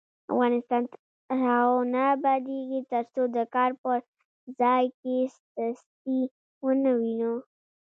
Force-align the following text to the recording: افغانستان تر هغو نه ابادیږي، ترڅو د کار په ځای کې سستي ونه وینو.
افغانستان 0.31 0.83
تر 0.91 0.99
هغو 1.43 1.77
نه 1.93 2.01
ابادیږي، 2.15 2.81
ترڅو 2.91 3.21
د 3.35 3.37
کار 3.55 3.71
په 3.81 3.91
ځای 4.59 4.85
کې 4.99 5.17
سستي 5.57 6.21
ونه 6.65 6.91
وینو. 7.01 7.33